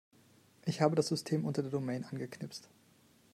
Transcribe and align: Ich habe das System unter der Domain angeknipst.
Ich 0.65 0.81
habe 0.81 0.95
das 0.95 1.05
System 1.09 1.45
unter 1.45 1.61
der 1.61 1.69
Domain 1.69 2.05
angeknipst. 2.05 2.67